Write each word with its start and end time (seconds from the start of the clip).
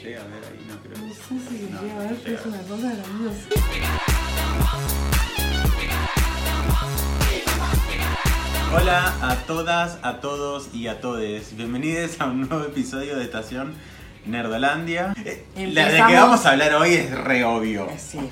Se 0.00 0.02
llega 0.08 0.20
a 0.22 0.24
ver 0.24 0.44
ahí, 0.44 0.66
no 0.68 0.76
creo. 0.82 1.06
No 1.06 1.14
sé 1.14 1.48
si 1.48 1.66
se 1.66 1.70
No, 1.72 1.82
llega 1.82 1.96
a 1.96 1.98
ver, 2.00 2.20
pero 2.24 2.36
es 2.38 2.46
una 2.46 2.58
cosa 2.62 2.94
grandiosa. 2.94 3.48
Hola 8.72 9.12
a 9.22 9.34
todas, 9.46 9.98
a 10.02 10.20
todos 10.20 10.68
y 10.74 10.86
a 10.86 11.00
todes. 11.00 11.56
Bienvenidos 11.56 12.20
a 12.20 12.26
un 12.26 12.48
nuevo 12.48 12.64
episodio 12.64 13.16
de 13.16 13.24
Estación 13.24 13.74
Nerdolandia. 14.26 15.12
Eh, 15.24 15.44
La 15.74 15.88
de 15.88 15.96
que 16.06 16.14
vamos 16.14 16.46
a 16.46 16.50
hablar 16.52 16.74
hoy 16.74 16.94
es 16.94 17.10
re 17.10 17.44
obvio. 17.44 17.86
Eh, 17.88 17.98
Sí, 17.98 18.30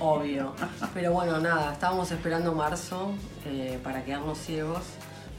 obvio. 0.00 0.54
Pero 0.92 1.12
bueno, 1.12 1.38
nada, 1.38 1.72
estábamos 1.72 2.10
esperando 2.10 2.52
marzo 2.52 3.14
eh, 3.46 3.78
para 3.82 4.04
quedarnos 4.04 4.38
ciegos. 4.38 4.82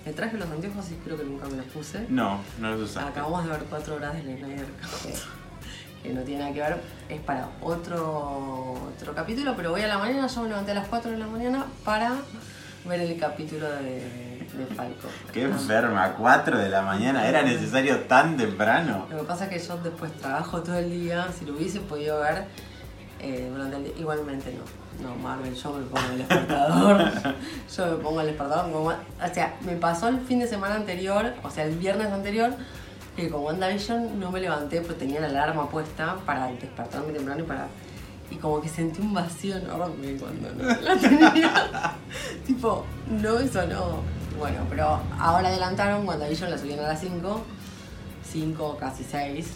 Me 0.06 0.14
traje 0.14 0.38
los 0.38 0.50
anteojos 0.50 0.92
y 0.92 0.96
creo 0.96 1.18
que 1.18 1.24
nunca 1.24 1.48
me 1.48 1.58
los 1.58 1.66
puse. 1.66 2.06
No, 2.10 2.40
no 2.60 2.72
los 2.72 2.92
usaste. 2.92 3.10
Acabamos 3.10 3.44
de 3.44 3.50
ver 3.50 3.64
cuatro 3.70 3.96
horas 3.96 4.14
de 4.14 4.22
Snyder 4.22 4.68
que 6.04 6.14
no 6.14 6.22
tiene 6.22 6.42
nada 6.42 6.54
que 6.54 6.62
ver. 6.62 6.82
Es 7.10 7.22
para 7.22 7.50
otro, 7.62 8.92
otro 8.96 9.16
capítulo, 9.16 9.56
pero 9.56 9.72
voy 9.72 9.82
a 9.82 9.88
la 9.88 9.98
mañana, 9.98 10.28
yo 10.28 10.42
me 10.44 10.50
levanté 10.50 10.72
a 10.72 10.76
las 10.76 10.88
4 10.88 11.12
de 11.12 11.18
la 11.18 11.26
mañana 11.26 11.66
para 11.84 12.14
ver 12.88 13.02
el 13.02 13.20
capítulo 13.20 13.68
de, 13.68 14.48
de 14.54 14.76
Falco. 14.76 15.08
Qué 15.34 15.44
enferma, 15.44 16.14
4 16.14 16.58
de 16.60 16.70
la 16.70 16.84
mañana. 16.84 17.28
¿Era 17.28 17.42
necesario 17.42 18.02
tan 18.02 18.38
temprano? 18.38 19.08
Lo 19.10 19.18
que 19.18 19.24
pasa 19.24 19.46
es 19.46 19.50
que 19.50 19.68
yo 19.68 19.78
después 19.78 20.12
trabajo 20.14 20.62
todo 20.62 20.78
el 20.78 20.92
día, 20.92 21.28
si 21.38 21.46
lo 21.46 21.56
hubiese 21.56 21.80
podido 21.80 22.20
ver 22.20 22.46
eh, 23.20 23.50
durante 23.52 23.78
el 23.78 23.84
día, 23.86 23.94
igualmente 23.98 24.54
no. 24.54 24.86
No, 25.10 25.14
Marvel, 25.18 25.54
yo 25.54 25.74
me 25.74 25.84
pongo 25.86 26.08
el 26.12 26.18
despertador. 26.20 27.12
yo 27.78 27.86
me 27.88 27.96
pongo 28.04 28.22
el 28.22 28.28
despertador. 28.28 28.72
como- 28.72 28.90
o 28.90 29.34
sea, 29.34 29.56
me 29.62 29.76
pasó 29.76 30.08
el 30.08 30.20
fin 30.22 30.40
de 30.40 30.48
semana 30.48 30.76
anterior, 30.76 31.34
o 31.44 31.50
sea, 31.50 31.66
el 31.66 31.76
viernes 31.78 32.12
anterior, 32.12 32.54
que 33.16 33.30
con 33.30 33.44
WandaVision 33.44 34.20
no 34.20 34.32
me 34.32 34.40
levanté 34.42 34.82
porque 34.82 35.00
tenía 35.00 35.20
la 35.22 35.28
alarma 35.28 35.70
puesta 35.70 36.16
para 36.26 36.48
despertarme 36.48 37.12
temprano 37.14 37.42
y 37.42 37.44
para. 37.44 37.68
Y 38.32 38.36
como 38.38 38.60
que 38.62 38.68
sentí 38.70 39.02
un 39.02 39.14
vacío 39.14 39.58
enorme 39.58 40.18
cuando 40.18 40.52
no 40.54 40.82
la 40.82 40.96
tenía. 40.98 41.94
tipo, 42.48 42.86
no, 43.10 43.40
eso 43.40 43.66
no. 43.68 44.00
Bueno, 44.40 44.66
pero 44.70 45.00
ahora 45.20 45.48
adelantaron, 45.50 46.08
WandaVision 46.08 46.50
la 46.52 46.58
subieron 46.58 46.86
a 46.86 46.90
las 46.90 47.00
5. 47.02 47.42
5, 48.32 48.78
casi 48.80 49.04
6. 49.04 49.48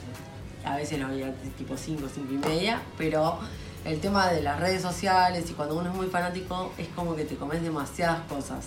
A 0.70 0.76
veces 0.76 1.00
lo 1.00 1.08
veía 1.08 1.34
tipo 1.58 1.76
5, 1.76 2.08
5 2.14 2.34
y 2.34 2.38
media. 2.38 2.82
Pero 2.98 3.40
el 3.86 4.00
tema 4.00 4.28
de 4.30 4.42
las 4.42 4.60
redes 4.60 4.82
sociales 4.82 5.50
y 5.50 5.54
cuando 5.54 5.76
uno 5.78 5.90
es 5.90 5.96
muy 5.96 6.08
fanático 6.08 6.74
es 6.78 6.88
como 6.90 7.16
que 7.16 7.26
te 7.26 7.36
comes 7.36 7.62
demasiadas 7.62 8.22
cosas. 8.30 8.66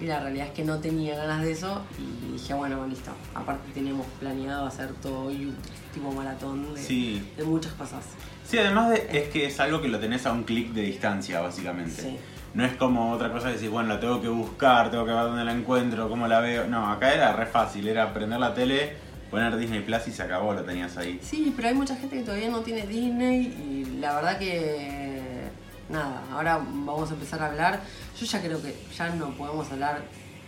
Y 0.00 0.04
la 0.06 0.20
realidad 0.20 0.48
es 0.48 0.52
que 0.52 0.62
no 0.64 0.78
tenía 0.78 1.16
ganas 1.16 1.42
de 1.42 1.52
eso 1.52 1.80
y 1.98 2.32
dije, 2.32 2.52
bueno, 2.52 2.86
listo. 2.86 3.10
Aparte 3.34 3.70
teníamos 3.72 4.06
planeado 4.20 4.66
hacer 4.66 4.90
todo 5.02 5.20
hoy 5.28 5.46
un 5.46 5.56
tipo 5.94 6.12
maratón 6.12 6.74
de, 6.74 6.82
Sí. 6.82 7.32
de 7.36 7.44
muchas 7.44 7.72
cosas. 7.74 8.04
Sí, 8.46 8.58
además 8.58 8.90
de, 8.90 9.08
es 9.10 9.28
que 9.30 9.46
es 9.46 9.58
algo 9.58 9.80
que 9.80 9.88
lo 9.88 9.98
tenés 9.98 10.26
a 10.26 10.32
un 10.32 10.44
clic 10.44 10.72
de 10.72 10.82
distancia, 10.82 11.40
básicamente. 11.40 12.02
Sí. 12.02 12.18
No 12.52 12.64
es 12.64 12.74
como 12.76 13.10
otra 13.12 13.32
cosa 13.32 13.48
que 13.48 13.54
decir, 13.54 13.70
bueno, 13.70 13.88
la 13.94 14.00
tengo 14.00 14.20
que 14.20 14.28
buscar, 14.28 14.90
tengo 14.90 15.04
que 15.04 15.12
ver 15.12 15.22
dónde 15.24 15.44
la 15.44 15.52
encuentro, 15.52 16.08
cómo 16.08 16.26
la 16.28 16.40
veo. 16.40 16.66
No, 16.66 16.90
acá 16.90 17.12
era 17.14 17.32
re 17.32 17.46
fácil, 17.46 17.86
era 17.88 18.12
prender 18.12 18.38
la 18.38 18.54
tele, 18.54 18.96
poner 19.30 19.56
Disney 19.56 19.80
Plus 19.80 20.08
y 20.08 20.12
se 20.12 20.22
acabó, 20.22 20.52
lo 20.54 20.62
tenías 20.62 20.96
ahí. 20.96 21.18
Sí, 21.22 21.52
pero 21.56 21.68
hay 21.68 21.74
mucha 21.74 21.96
gente 21.96 22.16
que 22.16 22.22
todavía 22.22 22.48
no 22.48 22.60
tiene 22.60 22.86
Disney 22.86 23.46
y 23.46 23.98
la 24.00 24.14
verdad 24.14 24.38
que 24.38 25.48
nada, 25.88 26.22
ahora 26.32 26.56
vamos 26.58 27.10
a 27.10 27.14
empezar 27.14 27.42
a 27.42 27.46
hablar. 27.46 27.80
Yo 28.18 28.26
ya 28.26 28.40
creo 28.40 28.62
que 28.62 28.74
ya 28.96 29.08
no 29.10 29.30
podemos 29.30 29.70
hablar 29.70 30.00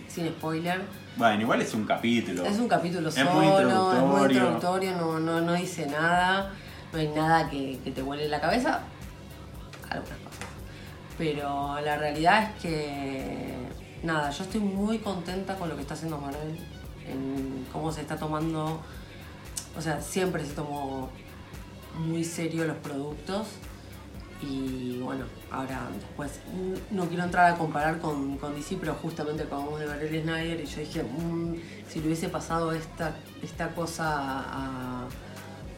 sin 0.09 0.29
spoiler. 0.29 0.81
Bueno, 1.17 1.41
igual 1.43 1.61
es 1.62 1.75
un 1.75 1.84
capítulo. 1.84 2.45
Es 2.45 2.59
un 2.59 2.69
capítulo 2.69 3.09
Es 3.09 3.15
solo, 3.17 3.33
muy 3.33 3.47
es 3.47 3.53
muy 3.53 3.62
introductorio. 3.62 4.37
introductorio, 4.39 4.93
no, 4.97 5.19
no, 5.19 5.41
no 5.41 5.53
dice 5.55 5.87
nada, 5.87 6.53
no 6.93 6.99
hay 6.99 7.09
nada 7.09 7.51
que, 7.51 7.79
que 7.84 7.91
te 7.91 8.03
vuele 8.03 8.29
la 8.29 8.41
cabeza. 8.41 8.81
Algunas 9.91 10.19
cosas. 10.19 10.47
Pero 11.19 11.81
la 11.81 11.97
realidad 11.97 12.44
es 12.44 12.62
que 12.62 13.55
nada, 14.05 14.31
yo 14.31 14.44
estoy 14.44 14.61
muy 14.61 14.99
contenta 14.99 15.56
con 15.56 15.69
lo 15.69 15.75
que 15.75 15.83
está 15.83 15.94
haciendo 15.94 16.19
Marvel, 16.19 16.56
en 17.10 17.66
cómo 17.72 17.92
se 17.92 18.00
está 18.02 18.16
tomando, 18.16 18.80
o 19.76 19.80
sea, 19.82 20.00
siempre 20.00 20.44
se 20.44 20.52
tomó 20.52 21.10
muy 21.98 22.24
serio 22.24 22.64
los 22.64 22.76
productos 22.78 23.46
y 24.41 25.00
bueno, 25.02 25.24
ahora 25.50 25.80
después 25.92 26.41
mm, 26.54 26.94
no 26.96 27.06
quiero 27.06 27.24
entrar 27.24 27.52
a 27.52 27.58
comparar 27.58 27.98
con, 27.98 28.38
con 28.38 28.54
DC, 28.54 28.76
pero 28.78 28.94
justamente 28.94 29.42
acabamos 29.42 29.80
de 29.80 29.86
ver 29.86 30.02
el 30.04 30.22
Snyder 30.22 30.60
y 30.60 30.66
yo 30.66 30.80
dije, 30.80 31.02
mm, 31.02 31.54
si 31.88 32.00
le 32.00 32.06
hubiese 32.06 32.28
pasado 32.28 32.70
esta, 32.72 33.16
esta 33.42 33.69
cosa 33.75 34.04
a, 34.16 35.04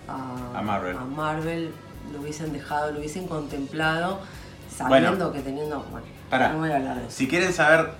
a, 0.08 0.58
A 0.58 0.62
Marvel. 0.62 0.96
a 0.96 1.04
Marvel, 1.04 1.70
lo 2.12 2.20
hubiesen 2.20 2.52
dejado, 2.52 2.92
lo 2.92 2.98
hubiesen 2.98 3.26
contemplado, 3.26 4.20
sabiendo 4.76 5.10
Bueno. 5.16 5.32
que 5.32 5.40
teniendo, 5.40 5.80
bueno, 5.90 6.06
Pará. 6.28 6.52
no 6.52 6.58
voy 6.58 6.70
a 6.70 6.76
hablar 6.76 6.96
de 6.98 7.06
eso. 7.06 7.16
Si 7.16 7.28
quieren 7.28 7.52
saber 7.54 7.92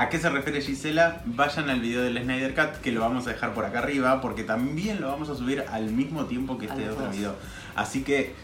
a 0.00 0.08
qué 0.08 0.18
se 0.18 0.30
refiere 0.30 0.62
Gisela, 0.62 1.20
vayan 1.26 1.68
al 1.68 1.80
video 1.80 2.00
del 2.02 2.16
Snyder 2.22 2.54
Cut 2.54 2.80
que 2.80 2.90
lo 2.90 3.02
vamos 3.02 3.26
a 3.26 3.30
dejar 3.30 3.52
por 3.52 3.66
acá 3.66 3.80
arriba 3.80 4.22
porque 4.22 4.44
también 4.44 4.98
lo 4.98 5.08
vamos 5.08 5.28
a 5.28 5.34
subir 5.34 5.62
al 5.70 5.90
mismo 5.90 6.24
tiempo 6.24 6.56
que 6.56 6.64
este 6.66 6.88
otro 6.88 7.10
video. 7.10 7.34
Así 7.76 8.02
que 8.02 8.34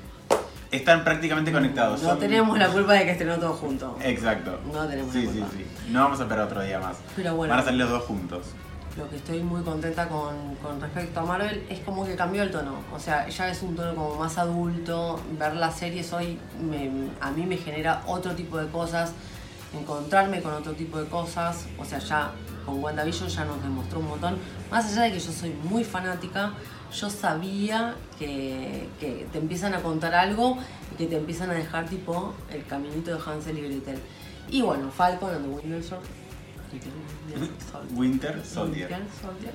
están 0.71 1.03
prácticamente 1.03 1.53
conectados. 1.53 2.03
No 2.03 2.11
Son- 2.11 2.19
tenemos 2.19 2.59
la 2.59 2.69
culpa 2.69 2.93
de 2.93 3.05
que 3.07 3.13
estén 3.13 3.29
todos 3.41 3.59
juntos. 3.59 3.93
Exacto. 4.03 4.59
No 4.71 4.87
tenemos 4.87 5.11
Sí, 5.15 5.23
la 5.25 5.33
sí, 5.33 5.39
culpa. 5.39 5.55
sí. 5.57 5.67
No 5.93 6.01
vamos 6.03 6.21
a 6.21 6.25
esperar 6.25 6.45
otro 6.45 6.61
día 6.61 6.79
más. 6.79 6.97
Pero 7.17 7.35
bueno. 7.35 7.53
Van 7.55 7.63
a 7.63 7.65
salir 7.65 7.81
los 7.81 7.89
dos 7.91 8.03
juntos. 8.05 8.45
Lo 8.99 9.09
que 9.09 9.17
estoy 9.17 9.43
muy 9.43 9.63
contenta 9.63 10.09
con, 10.09 10.57
con 10.57 10.79
respecto 10.81 11.21
a 11.21 11.25
Marvel 11.25 11.65
es 11.71 11.79
como 11.81 12.05
que 12.05 12.17
cambió 12.17 12.43
el 12.43 12.51
tono. 12.51 12.75
O 12.95 12.99
sea, 13.01 13.29
ya 13.29 13.49
es 13.49 13.63
un 13.63 13.75
tono 13.77 13.95
como 13.95 14.17
más 14.17 14.37
adulto. 14.37 15.19
Ver 15.39 15.55
las 15.57 15.79
series 15.79 16.13
hoy 16.13 16.39
me- 16.61 17.09
a 17.21 17.31
mí 17.31 17.47
me 17.47 17.57
genera 17.57 18.03
otro 18.07 18.35
tipo 18.35 18.59
de 18.59 18.67
cosas. 18.69 19.13
Encontrarme 19.81 20.43
con 20.43 20.53
otro 20.53 20.73
tipo 20.73 20.99
de 20.99 21.07
cosas. 21.07 21.67
O 21.79 21.85
sea, 21.85 21.99
ya 21.99 22.33
con 22.65 22.83
WandaVision 22.83 23.29
ya 23.29 23.45
nos 23.45 23.63
demostró 23.63 24.01
un 24.01 24.09
montón. 24.09 24.37
Más 24.71 24.93
allá 24.93 25.03
de 25.03 25.13
que 25.13 25.21
yo 25.21 25.33
soy 25.33 25.51
muy 25.51 25.85
fanática, 25.85 26.53
yo 26.93 27.11
sabía 27.11 27.95
que, 28.19 28.89
que 29.01 29.27
te 29.33 29.39
empiezan 29.39 29.75
a 29.75 29.83
contar 29.83 30.15
algo 30.15 30.59
y 30.93 30.97
que 30.97 31.07
te 31.07 31.17
empiezan 31.17 31.51
a 31.51 31.55
dejar 31.55 31.89
tipo 31.89 32.35
el 32.51 32.65
caminito 32.67 33.17
de 33.17 33.21
Hansel 33.25 33.59
y 33.59 33.63
Gretel. 33.63 33.99
Y 34.49 34.63
bueno, 34.63 34.91
Falcon 34.91 35.35
and 35.35 35.45
the 35.45 35.51
Winter 35.51 35.83
Soldier. 35.83 36.11
Winter 37.95 38.45
Soldier. 38.45 38.91
Winter 38.91 39.03
Soldier. 39.21 39.53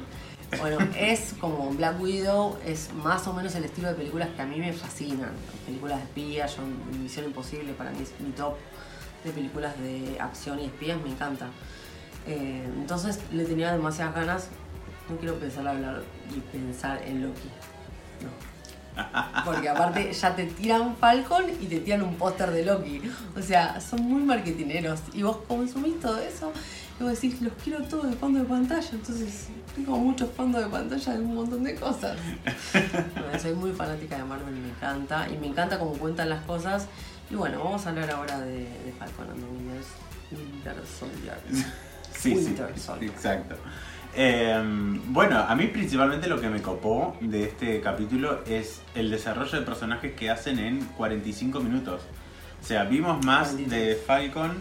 Bueno, 0.60 0.80
es 0.98 1.34
como 1.40 1.70
Black 1.72 2.02
Widow, 2.02 2.58
es 2.66 2.94
más 2.94 3.26
o 3.28 3.34
menos 3.34 3.56
el 3.56 3.64
estilo 3.64 3.88
de 3.88 3.96
películas 3.96 4.30
que 4.36 4.42
a 4.42 4.46
mí 4.46 4.58
me 4.60 4.74
fascinan. 4.74 5.32
Películas 5.66 6.00
de 6.00 6.04
espías, 6.04 6.58
yo, 6.58 6.64
Misión 7.00 7.26
Imposible 7.26 7.72
para 7.74 7.92
mí 7.92 8.00
es 8.02 8.12
mi 8.20 8.32
top 8.32 8.56
de 9.24 9.32
películas 9.32 9.78
de 9.80 10.18
acción 10.20 10.60
y 10.60 10.66
espías, 10.66 11.00
me 11.02 11.10
encanta. 11.10 11.48
Eh, 12.28 12.64
entonces 12.78 13.20
le 13.32 13.46
tenía 13.46 13.72
demasiadas 13.72 14.16
ganas. 14.16 14.48
No 15.10 15.18
quiero 15.18 15.36
pensar 15.36 15.68
hablar 15.68 16.04
y 16.36 16.40
pensar 16.40 17.02
en 17.04 17.24
Loki. 17.24 17.50
No. 18.22 18.52
Porque 19.46 19.70
aparte 19.70 20.12
ya 20.12 20.36
te 20.36 20.46
tiran 20.46 20.96
Falcon 20.98 21.46
y 21.60 21.66
te 21.66 21.80
tiran 21.80 22.04
un 22.04 22.16
póster 22.16 22.52
de 22.52 22.66
Loki. 22.66 23.02
O 23.38 23.42
sea, 23.42 23.80
son 23.82 24.04
muy 24.04 24.22
marketineros. 24.22 25.00
Y 25.14 25.24
vos 25.24 25.38
consumís 25.48 26.00
todo 26.00 26.20
eso 26.20 26.52
y 27.00 27.04
vos 27.04 27.14
decís, 27.14 27.42
los 27.42 27.54
quiero 27.64 27.84
todos 27.84 28.10
de 28.10 28.16
fondo 28.16 28.40
de 28.40 28.46
pantalla. 28.46 28.90
Entonces, 28.92 29.48
tengo 29.76 29.98
muchos 29.98 30.30
fondos 30.32 30.64
de 30.64 30.70
pantalla 30.70 31.14
de 31.14 31.20
un 31.20 31.36
montón 31.36 31.64
de 31.64 31.76
cosas. 31.76 32.18
Bueno, 32.74 33.40
soy 33.40 33.54
muy 33.54 33.72
fanática 33.72 34.18
de 34.18 34.24
Marvel, 34.24 34.54
me 34.54 34.70
encanta. 34.70 35.28
Y 35.30 35.38
me 35.38 35.48
encanta 35.48 35.80
cómo 35.80 35.94
cuentan 35.94 36.30
las 36.30 36.44
cosas. 36.46 36.88
Y 37.32 37.36
bueno, 37.36 37.64
vamos 37.64 37.86
a 37.86 37.90
hablar 37.90 38.12
ahora 38.12 38.40
de, 38.42 38.58
de 38.60 38.94
Falcon 39.00 39.30
and 39.30 39.40
the 39.40 40.36
Winter, 40.36 40.76
Soldier. 40.86 41.38
Sí, 42.14 42.34
Winter 42.36 42.72
sí, 42.76 42.80
Soldier. 42.82 43.12
exacto. 43.12 43.56
Eh, 44.14 44.62
bueno, 45.08 45.40
a 45.40 45.56
mí 45.56 45.68
principalmente 45.68 46.28
lo 46.28 46.42
que 46.42 46.50
me 46.50 46.62
copó 46.62 47.16
de 47.22 47.46
este 47.46 47.80
capítulo 47.80 48.42
es 48.46 48.82
el 48.96 49.10
desarrollo 49.10 49.60
de 49.60 49.66
personajes 49.66 50.14
que 50.14 50.30
hacen 50.30 50.60
en 50.60 50.84
45 50.98 51.62
minutos. 51.62 52.02
O 52.62 52.66
sea, 52.66 52.84
vimos 52.84 53.24
más 53.26 53.52
43. 53.52 53.70
de 53.70 53.96
Falcon 53.96 54.58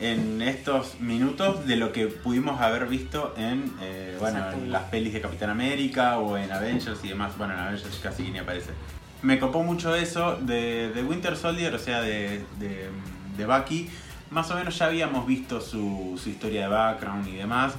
en 0.00 0.40
estos 0.40 1.00
minutos 1.00 1.66
de 1.66 1.76
lo 1.76 1.92
que 1.92 2.06
pudimos 2.06 2.60
haber 2.60 2.86
visto 2.86 3.34
en, 3.36 3.70
eh, 3.82 4.16
bueno, 4.18 4.50
en 4.52 4.72
las 4.72 4.84
pelis 4.84 5.12
de 5.12 5.20
Capitán 5.20 5.50
América 5.50 6.18
o 6.18 6.38
en 6.38 6.50
Avengers 6.50 7.04
y 7.04 7.08
demás. 7.08 7.36
Bueno, 7.36 7.52
en 7.52 7.60
Avengers 7.60 8.00
casi 8.02 8.30
ni 8.30 8.38
aparece. 8.38 8.70
Me 9.22 9.38
copó 9.38 9.62
mucho 9.62 9.94
eso 9.94 10.36
de, 10.36 11.04
Winter 11.08 11.36
Soldier, 11.36 11.74
o 11.74 11.78
sea, 11.78 12.02
de, 12.02 12.44
de, 12.58 12.90
de 13.36 13.46
Bucky. 13.46 13.90
Más 14.30 14.50
o 14.50 14.54
menos 14.54 14.78
ya 14.78 14.86
habíamos 14.86 15.26
visto 15.26 15.60
su, 15.60 16.18
su 16.22 16.28
historia 16.28 16.62
de 16.62 16.68
background 16.68 17.26
y 17.26 17.36
demás. 17.36 17.74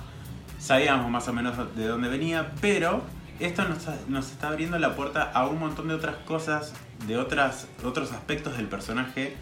Sabíamos 0.60 1.10
más 1.10 1.28
o 1.28 1.34
menos 1.34 1.76
de 1.76 1.88
dónde 1.88 2.10
venía, 2.10 2.52
pero 2.60 3.04
esto 3.40 3.64
nos, 3.66 3.88
nos 4.08 4.32
está 4.32 4.50
abriendo 4.50 4.78
la 4.80 4.96
puerta 4.96 5.32
a 5.34 5.48
un 5.48 5.60
montón 5.60 5.88
de 5.88 5.94
otras 5.94 6.18
cosas, 6.18 6.74
de 7.08 7.18
otras, 7.18 7.68
otros 7.86 8.12
aspectos 8.12 8.58
del 8.58 8.68
personaje 8.68 9.36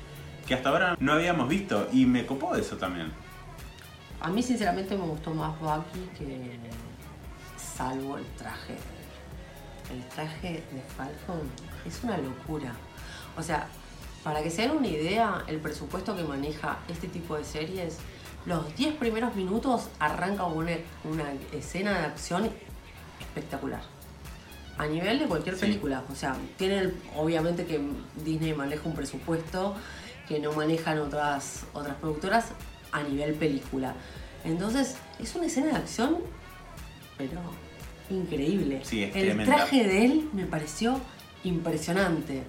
que 0.47 0.53
hasta 0.53 0.69
ahora 0.69 0.95
no 0.99 1.13
habíamos 1.13 1.49
visto. 1.49 1.87
Y 1.91 2.05
me 2.05 2.25
copó 2.25 2.55
eso 2.55 2.77
también. 2.77 3.11
A 4.21 4.29
mí 4.29 4.41
sinceramente 4.41 4.95
me 4.95 5.03
gustó 5.03 5.33
más 5.33 5.59
Bucky 5.59 6.09
que, 6.17 6.59
salvo 7.57 8.17
el 8.17 8.25
traje. 8.37 8.75
El 9.91 10.05
traje 10.09 10.63
de 10.71 10.81
Falcon 10.95 11.41
es 11.85 12.03
una 12.03 12.17
locura. 12.17 12.73
O 13.37 13.43
sea, 13.43 13.67
para 14.23 14.43
que 14.43 14.49
se 14.49 14.63
den 14.63 14.71
una 14.71 14.87
idea, 14.87 15.43
el 15.47 15.59
presupuesto 15.59 16.15
que 16.15 16.23
maneja 16.23 16.79
este 16.89 17.07
tipo 17.07 17.37
de 17.37 17.45
series, 17.45 17.97
los 18.45 18.75
10 18.75 18.95
primeros 18.95 19.35
minutos 19.35 19.89
arranca 19.99 20.45
una, 20.45 20.71
una 21.03 21.25
escena 21.53 21.97
de 21.99 22.05
acción 22.05 22.49
espectacular. 23.19 23.81
A 24.77 24.85
nivel 24.87 25.19
de 25.19 25.25
cualquier 25.25 25.55
Sí. 25.55 25.61
película. 25.61 26.03
O 26.11 26.15
sea, 26.15 26.35
tienen 26.57 26.93
obviamente 27.15 27.65
que 27.65 27.79
Disney 28.23 28.53
maneja 28.53 28.83
un 28.85 28.93
presupuesto 28.95 29.75
que 30.27 30.39
no 30.39 30.51
manejan 30.51 30.99
otras, 30.99 31.63
otras 31.73 31.95
productoras 31.95 32.47
a 32.91 33.01
nivel 33.03 33.33
película. 33.35 33.93
Entonces, 34.43 34.97
es 35.19 35.33
una 35.35 35.47
escena 35.47 35.67
de 35.67 35.75
acción, 35.77 36.17
pero 37.17 37.39
increíble. 38.09 38.81
Sí, 38.83 39.03
es 39.03 39.15
El 39.15 39.23
tremenda. 39.25 39.55
traje 39.55 39.83
de 39.83 40.05
él 40.05 40.29
me 40.33 40.45
pareció 40.45 40.99
impresionante. 41.43 42.43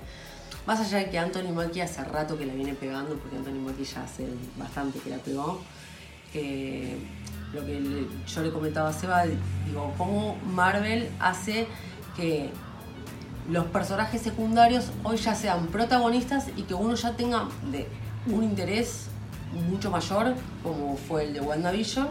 Más 0.67 0.81
allá 0.81 0.99
de 0.99 1.11
que 1.11 1.19
Anthony 1.19 1.53
Mackie 1.55 1.81
hace 1.81 2.05
rato 2.05 2.37
que 2.37 2.45
la 2.47 2.53
viene 2.55 2.75
pegando, 2.75 3.17
porque 3.17 3.37
Anthony 3.37 3.61
Mackie 3.65 3.85
ya 3.85 4.03
hace 4.05 4.27
bastante 4.57 4.99
que 4.99 5.11
la 5.11 5.17
pegó. 5.19 5.61
eh, 6.35 6.97
lo 7.55 7.65
que 7.65 8.07
yo 8.27 8.43
le 8.43 8.51
comentaba 8.51 8.91
a 8.91 8.93
Seba, 8.93 9.25
digo, 9.25 9.95
cómo 9.97 10.37
Marvel 10.55 11.09
hace 11.19 11.67
que 12.15 12.51
los 13.51 13.65
personajes 13.69 14.21
secundarios 14.21 14.91
hoy 15.03 15.17
ya 15.17 15.35
sean 15.35 15.69
protagonistas 15.69 16.49
y 16.59 16.65
que 16.65 16.75
uno 16.75 16.95
ya 16.95 17.13
tenga 17.17 17.49
de 17.73 17.87
un 18.27 18.45
interés 18.45 19.07
mucho 19.71 19.91
mayor, 19.91 20.35
como 20.63 20.99
fue 20.99 21.25
el 21.25 21.33
de 21.33 21.41
WandaVision, 21.41 22.09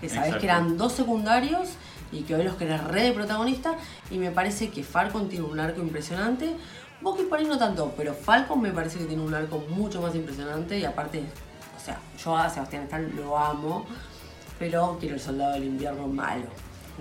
que 0.00 0.08
sabés 0.08 0.24
Exacto. 0.34 0.40
que 0.40 0.46
eran 0.46 0.76
dos 0.76 0.92
secundarios 0.94 1.68
y 2.12 2.22
que 2.22 2.34
hoy 2.34 2.44
los 2.44 2.54
querés 2.54 2.82
re 2.84 3.02
de 3.02 3.12
protagonista. 3.12 3.76
Y 4.10 4.18
me 4.18 4.30
parece 4.30 4.70
que 4.70 4.82
Falcon 4.82 5.28
tiene 5.28 5.44
un 5.44 5.58
arco 5.60 5.80
impresionante. 5.80 6.56
Bucky 7.00 7.22
por 7.24 7.38
ahí 7.38 7.46
no 7.46 7.58
tanto, 7.58 7.94
pero 7.96 8.14
Falcon 8.14 8.60
me 8.60 8.72
parece 8.72 8.98
que 8.98 9.06
tiene 9.06 9.22
un 9.22 9.32
arco 9.32 9.64
mucho 9.70 10.02
más 10.02 10.14
impresionante 10.14 10.78
y 10.78 10.84
aparte, 10.84 11.24
o 11.76 11.80
sea, 11.82 11.98
yo 12.22 12.36
a 12.36 12.50
Sebastián 12.50 12.82
Stan 12.84 13.10
lo 13.16 13.38
amo, 13.38 13.86
pero 14.58 14.98
quiero 15.00 15.14
el 15.14 15.20
soldado 15.20 15.52
del 15.52 15.64
invierno 15.64 16.06
malo. 16.06 16.44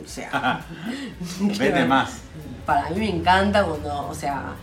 O 0.01 0.07
sea, 0.07 0.65
Vete 1.41 1.85
más. 1.85 2.21
para 2.65 2.89
mí 2.91 3.00
me 3.00 3.09
encanta 3.09 3.65
cuando, 3.65 4.07
o 4.07 4.15
sea, 4.15 4.53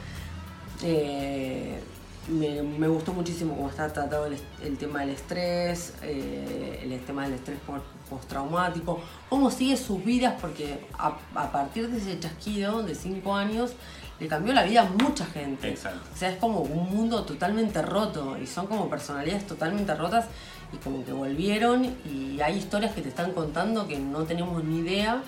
eh, 0.83 1.83
me, 2.29 2.63
me 2.63 2.89
gustó 2.89 3.13
muchísimo 3.13 3.55
cómo 3.57 3.69
está 3.71 3.93
tratado 3.93 4.27
el, 4.27 4.77
tema 4.79 5.01
del 5.01 5.11
estrés, 5.11 5.95
eh, 6.03 6.81
el 6.83 7.01
tema 7.05 7.25
del 7.25 7.35
estrés 7.35 7.59
por- 7.67 7.83
postraumático, 8.11 9.01
cómo 9.29 9.51
sigue 9.51 9.77
sus 9.77 10.05
vidas, 10.05 10.35
porque 10.41 10.87
a, 10.99 11.17
a 11.35 11.53
partir 11.53 11.89
de 11.91 11.99
ese 11.99 12.19
chasquido 12.19 12.83
de 12.83 12.95
5 12.95 13.35
años 13.35 13.73
le 14.19 14.29
cambió 14.29 14.53
la 14.55 14.63
vida 14.65 14.83
a 14.83 14.85
mucha 15.03 15.27
gente. 15.27 15.69
Exacto. 15.69 16.01
O 16.15 16.17
sea, 16.17 16.31
es 16.31 16.39
como 16.39 16.61
un 16.61 16.91
mundo 16.91 17.25
totalmente 17.25 17.83
roto 17.83 18.37
y 18.39 18.47
son 18.47 18.67
como 18.67 18.89
personalidades 18.89 19.47
totalmente 19.47 19.95
rotas 19.95 20.27
y 20.73 20.79
como 20.79 21.05
que 21.05 21.13
volvieron 21.13 21.85
y 21.85 22.41
hay 22.41 22.57
historias 22.57 22.93
que 22.95 23.03
te 23.03 23.09
están 23.11 23.33
contando 23.33 23.87
que 23.87 23.99
no 23.99 24.25
tenemos 24.25 24.65
ni 24.65 24.79
idea, 24.79 25.23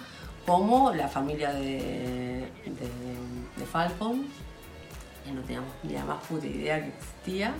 como 0.46 0.92
la 0.94 1.06
familia 1.08 1.52
de, 1.52 2.48
de, 2.64 2.88
de 3.58 3.66
Falcon, 3.70 4.24
que 5.28 5.34
no 5.34 5.42
teníamos 5.42 5.70
ni 5.82 5.92
la 5.92 6.04
más 6.04 6.24
puta 6.24 6.46
idea 6.46 6.80
que 6.82 6.88
existía, 6.88 7.54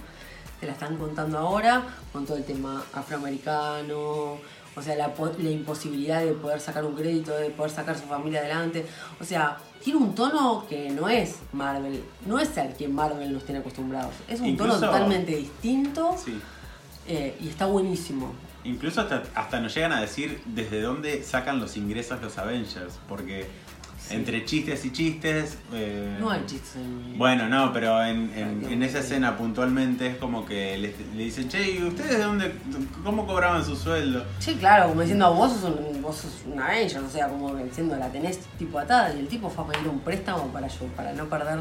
te 0.61 0.67
la 0.67 0.73
están 0.73 0.97
contando 0.97 1.38
ahora 1.38 1.82
con 2.12 2.26
todo 2.26 2.37
el 2.37 2.44
tema 2.44 2.82
afroamericano, 2.93 4.38
o 4.76 4.82
sea, 4.82 4.97
la, 4.97 5.12
po- 5.15 5.32
la 5.38 5.50
imposibilidad 5.50 6.20
de 6.25 6.32
poder 6.32 6.61
sacar 6.61 6.85
un 6.85 6.94
crédito, 6.94 7.37
de 7.37 7.50
poder 7.50 7.70
sacar 7.70 7.97
su 7.97 8.05
familia 8.06 8.41
adelante, 8.41 8.87
o 9.20 9.25
sea, 9.25 9.59
tiene 9.82 9.99
un 10.00 10.15
tono 10.15 10.67
que 10.69 10.91
no 10.91 11.09
es 11.09 11.37
Marvel, 11.53 12.03
no 12.26 12.38
es 12.38 12.56
al 12.59 12.75
que 12.75 12.88
Marvel 12.88 13.32
nos 13.32 13.44
tiene 13.44 13.61
acostumbrados, 13.61 14.15
es 14.29 14.41
un 14.41 14.56
tono 14.56 14.75
totalmente 14.79 15.37
distinto 15.37 16.17
Sí. 16.23 16.38
eh, 17.06 17.37
y 17.41 17.49
está 17.49 17.67
buenísimo. 17.67 18.32
Incluso 18.65 19.00
hasta, 19.00 19.23
hasta 19.35 19.61
nos 19.61 19.75
llegan 19.75 19.93
a 19.93 20.00
decir 20.00 20.41
desde 20.44 20.81
dónde 20.81 21.23
sacan 21.23 21.61
los 21.61 21.76
ingresos 21.76 22.20
los 22.20 22.37
Avengers, 22.38 22.94
porque 23.09 23.47
Sí. 24.00 24.15
entre 24.15 24.45
chistes 24.45 24.85
y 24.85 24.93
chistes... 24.93 25.59
eh, 25.73 26.17
No 26.21 26.31
hay 26.31 26.41
chistes 26.47 26.77
en... 26.77 27.19
Bueno, 27.19 27.49
no, 27.49 27.73
pero 27.73 28.03
en, 28.03 28.33
en- 28.35 28.83
esa 28.83 29.00
escena 29.00 29.37
puntualmente 29.37 30.06
es 30.06 30.17
como 30.17 30.47
que 30.47 30.79
le, 30.79 30.95
le 31.17 31.25
dicen, 31.25 31.49
che, 31.49 31.73
¿y 31.73 31.83
ustedes 31.83 32.17
de 32.19 32.23
dónde, 32.25 32.53
cómo 33.05 33.27
cobraban 33.27 33.65
su 33.65 33.75
sueldo? 33.77 34.25
Sí, 34.39 34.55
claro, 34.55 34.89
como 34.89 35.00
diciendo, 35.03 35.35
vos 35.35 35.53
sos 35.53 35.65
un, 35.65 36.00
vos 36.00 36.17
sos 36.17 36.33
un 36.47 36.61
Avenger, 36.61 37.03
o 37.03 37.11
sea, 37.11 37.29
como 37.29 37.55
diciendo, 37.56 37.97
la 37.97 38.09
tenés 38.11 38.39
tipo 38.59 38.79
atada 38.79 39.12
y 39.15 39.19
el 39.19 39.29
tipo 39.29 39.50
fue 39.50 39.65
a 39.65 39.67
pedir 39.69 39.89
un 39.89 40.01
préstamo 40.01 40.47
para, 40.49 40.69
yo- 40.69 40.87
para 40.97 41.12
no 41.12 41.27
perder 41.27 41.59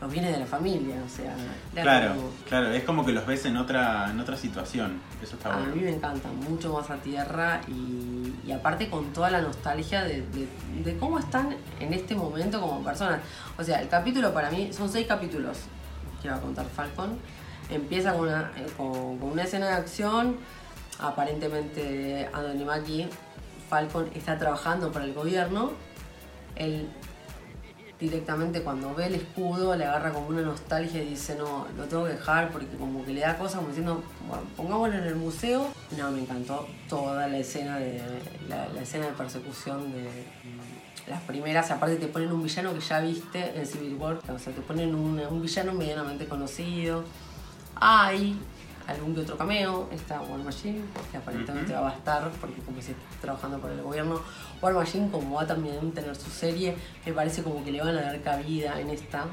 los 0.00 0.12
bienes 0.12 0.32
de 0.32 0.38
la 0.40 0.46
familia, 0.46 0.94
o 1.04 1.08
sea, 1.08 1.34
Claro, 1.74 2.14
como- 2.14 2.30
claro, 2.48 2.70
es 2.70 2.84
como 2.84 3.04
que 3.04 3.12
los 3.12 3.26
ves 3.26 3.44
en 3.46 3.56
otra, 3.56 4.10
en 4.10 4.20
otra 4.20 4.36
situación, 4.36 5.00
eso 5.22 5.34
está 5.36 5.52
a 5.54 5.56
bueno. 5.56 5.74
mí 5.74 5.82
me 5.82 5.90
encanta, 5.90 6.28
mucho 6.48 6.72
más 6.74 6.88
a 6.90 6.96
tierra 6.98 7.60
y, 7.66 8.32
y 8.46 8.52
aparte 8.52 8.88
con 8.88 9.06
toda 9.12 9.30
la 9.30 9.40
nostalgia 9.40 10.04
de, 10.04 10.22
de- 10.22 10.48
de 10.84 10.96
cómo 10.98 11.18
están 11.18 11.56
en 11.80 11.92
este 11.92 12.14
momento 12.14 12.60
como 12.60 12.82
personas. 12.82 13.20
O 13.58 13.64
sea, 13.64 13.80
el 13.80 13.88
capítulo 13.88 14.32
para 14.32 14.50
mí 14.50 14.72
son 14.72 14.88
seis 14.88 15.06
capítulos 15.06 15.58
que 16.22 16.28
va 16.28 16.36
a 16.36 16.40
contar 16.40 16.66
Falcon. 16.66 17.18
Empieza 17.70 18.12
con 18.12 18.28
una, 18.28 18.52
eh, 18.56 18.66
con, 18.76 19.22
una 19.22 19.42
escena 19.42 19.66
de 19.66 19.72
acción, 19.74 20.36
aparentemente 20.98 22.28
Anthony 22.32 22.64
Mackie, 22.64 23.08
Falcon 23.68 24.10
está 24.14 24.38
trabajando 24.38 24.90
para 24.90 25.04
el 25.04 25.12
gobierno. 25.12 25.72
Él 26.56 26.88
directamente 28.00 28.62
cuando 28.62 28.94
ve 28.94 29.06
el 29.06 29.14
escudo 29.16 29.74
le 29.74 29.84
agarra 29.84 30.12
como 30.12 30.28
una 30.28 30.42
nostalgia 30.42 31.02
y 31.02 31.10
dice 31.10 31.34
no, 31.34 31.66
lo 31.76 31.84
tengo 31.86 32.04
que 32.04 32.12
dejar 32.12 32.50
porque 32.50 32.76
como 32.78 33.04
que 33.04 33.12
le 33.12 33.20
da 33.20 33.36
cosas 33.36 33.56
como 33.56 33.68
diciendo, 33.68 34.02
bueno, 34.28 34.44
pongámoslo 34.56 34.98
en 34.98 35.04
el 35.04 35.16
museo. 35.16 35.68
No, 35.96 36.10
me 36.10 36.20
encantó 36.20 36.68
toda 36.88 37.26
la 37.26 37.38
escena 37.38 37.78
de 37.78 38.00
la, 38.48 38.66
escena 38.80 39.06
de 39.06 39.12
persecución 39.12 39.92
de 39.92 40.08
las 41.06 41.22
primeras, 41.22 41.70
aparte 41.70 41.96
te 41.96 42.06
ponen 42.08 42.32
un 42.32 42.42
villano 42.42 42.74
que 42.74 42.80
ya 42.80 43.00
viste 43.00 43.58
en 43.58 43.66
Civil 43.66 43.94
War, 43.94 44.18
o 44.34 44.38
sea, 44.38 44.52
te 44.52 44.60
ponen 44.60 44.94
un, 44.94 45.20
un 45.20 45.42
villano 45.42 45.72
medianamente 45.72 46.26
conocido. 46.26 47.04
Hay 47.76 48.38
algún 48.88 49.14
que 49.14 49.20
otro 49.20 49.36
cameo, 49.36 49.88
está 49.92 50.20
War 50.22 50.40
Machine, 50.40 50.80
que 51.10 51.18
aparentemente 51.18 51.72
va 51.74 51.90
a 51.90 51.92
estar, 51.92 52.30
porque 52.40 52.60
como 52.62 52.80
se 52.80 52.92
está 52.92 53.02
trabajando 53.20 53.58
para 53.58 53.74
el 53.74 53.82
gobierno, 53.82 54.20
War 54.62 54.72
Machine 54.74 55.10
como 55.10 55.36
va 55.36 55.46
también 55.46 55.76
a 55.76 55.94
tener 55.94 56.16
su 56.16 56.30
serie, 56.30 56.74
me 57.04 57.12
parece 57.12 57.42
como 57.42 57.62
que 57.62 57.70
le 57.70 57.80
van 57.80 57.96
a 57.96 58.00
dar 58.00 58.20
cabida 58.22 58.80
en 58.80 58.90
esta. 58.90 59.26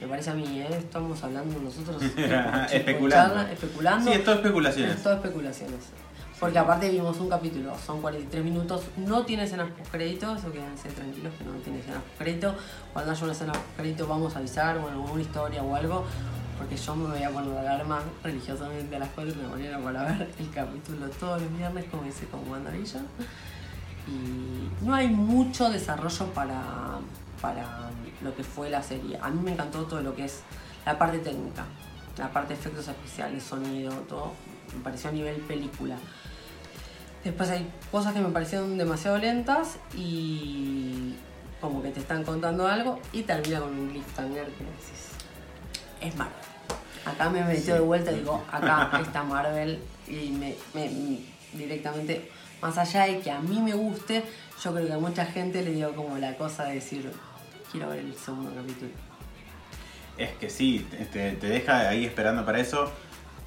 Me 0.00 0.08
parece 0.08 0.30
a 0.30 0.34
mí, 0.34 0.60
¿eh? 0.60 0.68
estamos 0.78 1.22
hablando 1.22 1.60
nosotros 1.60 2.02
Especulando. 2.72 3.08
charla, 3.08 3.52
especulando. 3.52 4.10
Sí, 4.10 4.18
es 4.18 4.24
todo 4.24 4.34
especulaciones. 4.34 4.96
Es 4.96 5.02
todo 5.02 5.14
especulaciones. 5.14 5.78
Porque 6.42 6.58
aparte 6.58 6.90
vimos 6.90 7.20
un 7.20 7.28
capítulo, 7.28 7.72
son 7.78 8.00
43 8.00 8.42
minutos, 8.42 8.82
no 8.96 9.24
tiene 9.24 9.44
escenas 9.44 9.70
post 9.70 9.92
crédito, 9.92 10.34
eso 10.34 10.50
quédense 10.50 10.88
tranquilos 10.88 11.32
que 11.38 11.44
no 11.44 11.52
tiene 11.62 11.78
escenas 11.78 12.02
post 12.02 12.18
crédito. 12.18 12.54
Cuando 12.92 13.12
haya 13.12 13.22
una 13.22 13.32
escena 13.32 13.52
post 13.52 13.76
crédito 13.76 14.08
vamos 14.08 14.34
a 14.34 14.40
avisar, 14.40 14.76
o 14.78 14.88
alguna 14.88 15.22
historia 15.22 15.62
o 15.62 15.72
algo, 15.76 16.04
porque 16.58 16.76
yo 16.76 16.96
me 16.96 17.10
voy 17.10 17.22
a 17.22 17.30
poner 17.30 17.48
la 17.48 17.60
alarma 17.60 18.00
religiosamente 18.24 18.96
a 18.96 18.98
las 18.98 19.10
4 19.10 19.32
de 19.32 19.40
la 19.40 19.48
mañana 19.50 19.78
para 19.78 20.02
ver 20.02 20.30
el 20.36 20.50
capítulo 20.50 21.08
todos 21.10 21.42
los 21.42 21.56
viernes, 21.56 21.84
como 21.88 22.02
dice 22.02 22.26
con 22.26 22.40
WandaVision. 22.50 23.06
Y 24.08 24.84
no 24.84 24.96
hay 24.96 25.06
mucho 25.10 25.70
desarrollo 25.70 26.26
para, 26.34 26.60
para 27.40 27.88
lo 28.20 28.34
que 28.34 28.42
fue 28.42 28.68
la 28.68 28.82
serie. 28.82 29.16
A 29.22 29.30
mí 29.30 29.40
me 29.44 29.52
encantó 29.52 29.84
todo 29.84 30.02
lo 30.02 30.12
que 30.16 30.24
es 30.24 30.40
la 30.84 30.98
parte 30.98 31.20
técnica, 31.20 31.66
la 32.18 32.32
parte 32.32 32.54
de 32.54 32.58
efectos 32.58 32.88
especiales, 32.88 33.44
sonido, 33.44 33.92
todo. 34.08 34.32
Me 34.74 34.82
pareció 34.82 35.10
a 35.10 35.12
nivel 35.12 35.36
película. 35.42 35.96
Después 37.24 37.50
hay 37.50 37.70
cosas 37.90 38.14
que 38.14 38.20
me 38.20 38.30
parecieron 38.30 38.76
demasiado 38.76 39.16
lentas 39.18 39.76
y 39.96 41.14
como 41.60 41.80
que 41.82 41.90
te 41.90 42.00
están 42.00 42.24
contando 42.24 42.66
algo 42.66 42.98
y 43.12 43.22
termina 43.22 43.60
con 43.60 43.78
un 43.78 43.90
cliffhanger 43.90 44.46
que 44.46 44.64
decís, 44.64 45.10
es 46.00 46.16
Marvel. 46.16 46.34
Acá 47.04 47.30
me 47.30 47.44
metió 47.44 47.74
de 47.74 47.80
vuelta 47.80 48.10
y 48.12 48.16
digo, 48.16 48.42
acá 48.50 48.90
está 49.00 49.22
Marvel 49.22 49.78
y 50.08 50.30
me, 50.30 50.54
me- 50.74 51.20
directamente, 51.52 52.28
más 52.60 52.76
allá 52.78 53.04
de 53.04 53.20
que 53.20 53.30
a 53.30 53.40
mí 53.40 53.60
me 53.60 53.74
guste, 53.74 54.24
yo 54.62 54.72
creo 54.74 54.86
que 54.86 54.92
a 54.92 54.98
mucha 54.98 55.24
gente 55.26 55.62
le 55.62 55.72
dio 55.72 55.94
como 55.94 56.18
la 56.18 56.36
cosa 56.36 56.64
de 56.64 56.74
decir, 56.76 57.10
quiero 57.70 57.88
ver 57.90 58.00
el 58.00 58.14
segundo 58.16 58.50
capítulo. 58.54 58.90
Es 60.18 60.30
que 60.32 60.50
sí, 60.50 60.86
te, 61.12 61.32
te 61.32 61.46
deja 61.46 61.88
ahí 61.88 62.04
esperando 62.04 62.44
para 62.44 62.58
eso. 62.60 62.90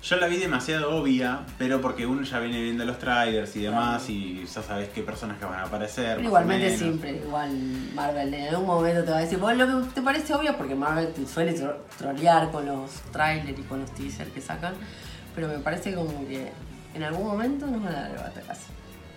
Yo 0.08 0.18
la 0.18 0.28
vi 0.28 0.38
demasiado 0.38 0.96
obvia, 0.96 1.40
pero 1.58 1.82
porque 1.82 2.06
uno 2.06 2.22
ya 2.22 2.38
viene 2.40 2.62
viendo 2.62 2.86
los 2.86 3.00
trailers 3.00 3.56
y 3.56 3.62
demás 3.64 4.08
y 4.08 4.46
ya 4.46 4.62
sabes 4.62 4.90
qué 4.90 5.02
personajes 5.02 5.42
van 5.50 5.60
a 5.60 5.64
aparecer. 5.64 6.18
Pero 6.18 6.28
igualmente 6.28 6.78
siempre, 6.78 7.12
igual 7.26 7.50
Marvel 7.96 8.32
en 8.32 8.50
algún 8.50 8.68
momento 8.68 9.04
te 9.04 9.10
va 9.12 9.18
a 9.18 9.22
decir, 9.22 9.40
vos 9.40 9.56
lo 9.58 9.66
que 9.82 9.88
te 9.96 10.02
parece 10.04 10.36
obvio, 10.36 10.56
porque 10.58 10.76
Marvel 10.76 11.12
te 11.12 11.26
suele 11.26 11.54
tro- 11.60 11.78
trolear 11.98 12.52
con 12.52 12.68
los 12.68 12.92
trailers 13.12 13.58
y 13.58 13.64
con 13.64 13.80
los 13.82 13.92
teasers 13.96 14.30
que 14.32 14.42
sacan, 14.42 14.76
pero 15.34 15.48
me 15.48 15.58
parece 15.58 15.96
como 15.96 16.28
que 16.28 16.52
en 16.94 17.02
algún 17.04 17.26
momento 17.26 17.66
nos 17.66 17.82
van 17.84 17.96
a 17.96 18.02
dar 18.02 18.12
el 18.12 18.18
batacazo. 18.18 18.68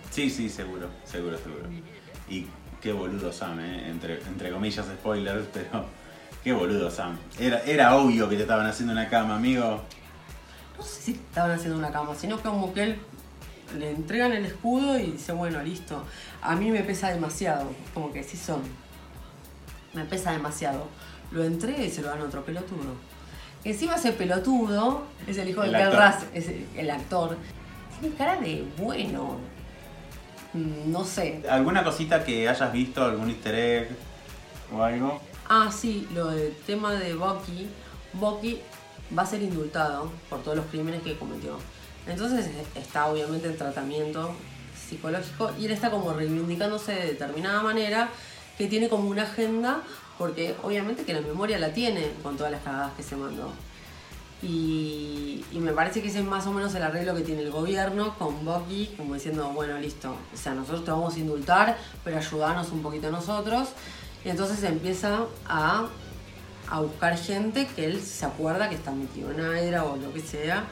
Sí, 0.09 0.31
sí, 0.31 0.49
seguro, 0.49 0.87
seguro, 1.05 1.37
seguro. 1.37 1.65
Y 2.27 2.47
qué 2.81 2.93
boludo 2.93 3.31
Sam, 3.31 3.59
¿eh? 3.59 3.89
entre, 3.91 4.23
entre 4.23 4.49
comillas 4.51 4.87
spoilers, 4.87 5.45
pero 5.53 5.85
qué 6.43 6.51
boludo 6.51 6.89
Sam. 6.89 7.15
Era, 7.39 7.59
era 7.63 7.95
obvio 7.95 8.27
que 8.27 8.37
te 8.37 8.41
estaban 8.41 8.65
haciendo 8.65 8.93
una 8.93 9.07
cama, 9.07 9.35
amigo. 9.35 9.83
Sé 10.89 11.01
si 11.01 11.11
estaban 11.11 11.51
haciendo 11.51 11.77
una 11.77 11.91
cama, 11.91 12.15
sino 12.15 12.39
como 12.41 12.73
que 12.73 12.83
él 12.83 12.99
le 13.77 13.91
entregan 13.91 14.31
el 14.31 14.45
escudo 14.45 14.97
y 14.97 15.11
dice, 15.11 15.31
bueno, 15.31 15.61
listo. 15.61 16.03
A 16.41 16.55
mí 16.55 16.71
me 16.71 16.81
pesa 16.81 17.09
demasiado, 17.09 17.69
como 17.93 18.11
que 18.11 18.23
sí 18.23 18.37
son. 18.37 18.61
Me 19.93 20.05
pesa 20.05 20.31
demasiado. 20.31 20.87
Lo 21.31 21.43
entrega 21.43 21.83
y 21.83 21.91
se 21.91 22.01
lo 22.01 22.07
dan 22.09 22.21
a 22.21 22.23
otro 22.25 22.43
pelotudo. 22.43 22.95
Encima 23.63 23.95
ese 23.95 24.13
pelotudo 24.13 25.03
es 25.27 25.37
el 25.37 25.49
hijo 25.49 25.63
El 25.63 25.75
actor. 25.75 26.01
Russell, 26.01 26.29
es 26.33 26.47
el, 26.47 26.65
el 26.75 26.89
actor. 26.89 27.37
Tiene 27.99 28.15
cara 28.15 28.37
de 28.37 28.65
bueno. 28.77 29.37
Mm, 30.53 30.91
No 30.91 31.03
sé. 31.05 31.43
¿Alguna 31.49 31.83
cosita 31.83 32.23
que 32.23 32.47
hayas 32.49 32.71
visto, 32.71 33.03
algún 33.03 33.29
easter 33.29 33.53
egg 33.55 33.89
o 34.73 34.81
algo? 34.81 35.21
Ah, 35.47 35.69
sí, 35.71 36.07
lo 36.13 36.27
del 36.27 36.55
tema 36.65 36.93
de 36.93 37.13
Bucky. 37.15 37.67
Bucky 38.13 38.59
va 39.17 39.23
a 39.23 39.25
ser 39.25 39.41
indultado 39.41 40.11
por 40.29 40.41
todos 40.43 40.57
los 40.57 40.65
crímenes 40.67 41.01
que 41.01 41.17
cometió. 41.17 41.57
Entonces 42.07 42.49
está 42.75 43.07
obviamente 43.07 43.47
en 43.47 43.57
tratamiento 43.57 44.33
psicológico 44.87 45.51
y 45.59 45.65
él 45.65 45.71
está 45.71 45.91
como 45.91 46.13
reivindicándose 46.13 46.93
de 46.93 47.05
determinada 47.07 47.61
manera 47.61 48.09
que 48.57 48.67
tiene 48.67 48.89
como 48.89 49.09
una 49.09 49.23
agenda 49.23 49.83
porque 50.17 50.55
obviamente 50.63 51.05
que 51.05 51.13
la 51.13 51.21
memoria 51.21 51.57
la 51.59 51.73
tiene 51.73 52.11
con 52.23 52.35
todas 52.35 52.51
las 52.51 52.61
cagadas 52.61 52.93
que 52.95 53.03
se 53.03 53.15
mandó. 53.15 53.51
Y, 54.41 55.43
y 55.51 55.59
me 55.59 55.73
parece 55.73 56.01
que 56.01 56.07
ese 56.07 56.19
es 56.19 56.25
más 56.25 56.47
o 56.47 56.51
menos 56.51 56.73
el 56.75 56.83
arreglo 56.83 57.13
que 57.15 57.21
tiene 57.21 57.41
el 57.41 57.51
gobierno 57.51 58.15
con 58.17 58.45
Bucky, 58.45 58.93
como 58.97 59.13
diciendo, 59.13 59.49
bueno, 59.49 59.77
listo, 59.79 60.15
o 60.33 60.37
sea, 60.37 60.53
nosotros 60.53 60.85
te 60.85 60.91
vamos 60.91 61.15
a 61.15 61.19
indultar, 61.19 61.77
pero 62.03 62.17
ayudarnos 62.17 62.71
un 62.71 62.81
poquito 62.81 63.11
nosotros. 63.11 63.69
Y 64.23 64.29
entonces 64.29 64.61
empieza 64.63 65.25
a, 65.47 65.87
a 66.69 66.79
buscar 66.81 67.17
gente 67.17 67.67
que 67.67 67.85
él 67.85 68.01
se 68.01 68.25
acuerda 68.25 68.69
que 68.69 68.75
está 68.75 68.91
metido 68.91 69.31
en 69.31 69.39
Hydra 69.39 69.85
o 69.85 69.95
lo 69.97 70.13
que 70.13 70.21
sea. 70.21 70.65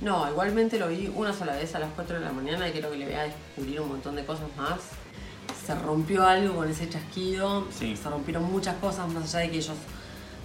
No, 0.00 0.28
igualmente 0.28 0.78
lo 0.78 0.88
vi 0.88 1.10
una 1.14 1.32
sola 1.32 1.54
vez 1.54 1.74
a 1.74 1.78
las 1.78 1.90
4 1.94 2.18
de 2.18 2.24
la 2.24 2.32
mañana 2.32 2.68
y 2.68 2.72
creo 2.72 2.90
que 2.90 2.98
le 2.98 3.04
voy 3.06 3.14
a 3.14 3.22
descubrir 3.22 3.80
un 3.80 3.88
montón 3.88 4.16
de 4.16 4.24
cosas 4.24 4.48
más. 4.56 4.80
Se 5.64 5.74
rompió 5.76 6.26
algo 6.26 6.56
con 6.56 6.68
ese 6.68 6.88
chasquido, 6.88 7.66
Sí. 7.70 7.96
se 7.96 8.10
rompieron 8.10 8.42
muchas 8.50 8.76
cosas, 8.76 9.08
más 9.08 9.32
allá 9.34 9.44
de 9.46 9.50
que 9.52 9.58
ellos 9.58 9.76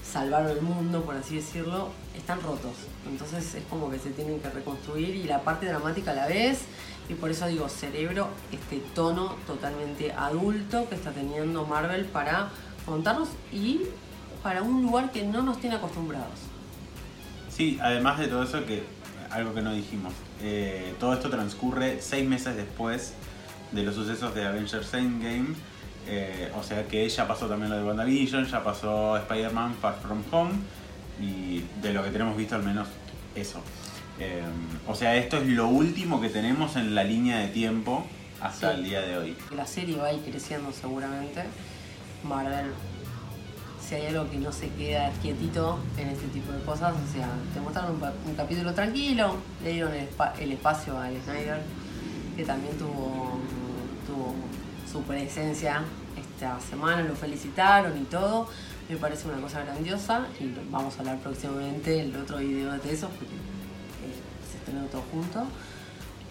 salvaron 0.10 0.52
el 0.52 0.62
mundo, 0.62 1.04
por 1.04 1.16
así 1.16 1.36
decirlo, 1.38 1.90
están 2.16 2.40
rotos. 2.42 2.74
Entonces 3.10 3.56
es 3.56 3.64
como 3.70 3.90
que 3.90 4.00
se 4.00 4.12
tienen 4.12 4.40
que 4.40 4.50
reconstruir 4.50 5.16
y 5.16 5.24
la 5.24 5.42
parte 5.42 5.66
dramática 5.66 6.12
a 6.12 6.16
la 6.16 6.28
vez. 6.28 6.60
Y 7.10 7.14
por 7.16 7.32
eso 7.32 7.48
digo, 7.48 7.68
cerebro, 7.68 8.28
este 8.52 8.78
tono 8.94 9.36
totalmente 9.48 10.12
adulto 10.14 10.88
que 10.88 10.96
está 10.96 11.12
teniendo 11.12 11.66
Marvel 11.66 12.06
para 12.06 12.50
contarnos 12.86 13.30
y 13.52 13.82
para 14.44 14.62
un 14.62 14.82
lugar 14.84 15.12
que 15.12 15.24
no 15.24 15.42
nos 15.42 15.60
tiene 15.60 15.76
acostumbrados. 15.76 16.40
Sí, 17.50 17.80
además 17.82 18.20
de 18.20 18.28
todo 18.28 18.44
eso, 18.44 18.66
que 18.66 18.84
algo 19.32 19.54
que 19.54 19.62
no 19.62 19.74
dijimos, 19.74 20.14
eh, 20.42 20.94
todo 21.00 21.14
esto 21.14 21.30
transcurre 21.30 22.02
seis 22.02 22.28
meses 22.28 22.56
después 22.56 23.14
de 23.72 23.84
los 23.84 23.96
sucesos 23.96 24.34
de 24.36 24.46
Avengers 24.46 24.94
Endgame. 24.94 25.50
eh, 26.10 26.50
o 26.58 26.64
sea 26.64 26.88
que 26.88 27.10
ya 27.10 27.28
pasó 27.28 27.48
también 27.48 27.70
lo 27.70 27.78
de 27.78 27.84
WandaVision, 27.84 28.46
ya 28.46 28.64
pasó 28.64 29.18
Spider-Man 29.18 29.76
Far 29.82 29.96
From 30.02 30.24
Home 30.32 30.52
y 31.22 31.64
de 31.82 31.92
lo 31.92 32.02
que 32.04 32.12
tenemos 32.12 32.38
visto 32.38 32.56
al 32.56 32.64
menos 32.64 32.88
eso. 33.36 33.60
Eh, 34.20 34.42
o 34.88 34.96
sea, 34.96 35.16
esto 35.18 35.36
es 35.38 35.48
lo 35.48 35.68
último 35.68 36.22
que 36.22 36.30
tenemos 36.30 36.78
en 36.78 36.96
la 36.96 37.04
línea 37.04 37.40
de 37.40 37.50
tiempo 37.50 38.06
hasta 38.40 38.72
Sí. 38.72 38.78
el 38.78 38.84
día 38.86 39.02
de 39.02 39.18
hoy. 39.18 39.36
La 39.54 39.68
serie 39.68 39.98
va 39.98 40.08
a 40.08 40.14
ir 40.14 40.22
creciendo 40.22 40.72
seguramente. 40.72 41.44
Marvel, 42.24 42.72
si 43.88 43.96
hay 43.96 44.08
algo 44.08 44.30
que 44.30 44.38
no 44.38 44.52
se 44.52 44.70
queda 44.70 45.12
quietito 45.22 45.80
en 45.98 46.10
este 46.10 46.28
tipo 46.28 46.52
de 46.52 46.62
cosas, 46.64 46.94
o 46.94 47.14
sea, 47.14 47.30
te 47.54 47.62
mostraron 47.62 47.96
un, 48.26 48.36
capítulo 48.36 48.74
tranquilo, 48.74 49.38
le 49.64 49.72
dieron 49.74 49.94
el, 49.94 50.10
espa- 50.10 50.34
el 50.40 50.52
espacio 50.52 50.98
a 51.00 51.08
Snyder, 51.08 51.62
que 52.36 52.44
también 52.44 52.78
tuvo, 52.78 53.40
tuvo 54.06 54.36
su 54.92 55.02
presencia 55.04 55.84
esta 56.18 56.60
semana, 56.60 57.02
lo 57.04 57.16
felicitaron 57.16 57.98
y 57.98 58.04
todo. 58.06 58.50
Me 58.90 58.98
parece 58.98 59.28
una 59.28 59.40
cosa 59.42 59.64
grandiosa 59.64 60.28
y 60.40 60.54
vamos 60.70 60.96
a 60.96 61.00
hablar 61.00 61.18
próximamente 61.20 62.02
el 62.02 62.16
otro 62.16 62.38
video 62.38 62.72
de 62.72 62.94
eso, 62.94 63.08
porque 63.10 63.26
eh, 63.26 64.14
se 64.50 64.58
estrenó 64.58 64.86
todo 64.88 65.04
junto 65.12 65.46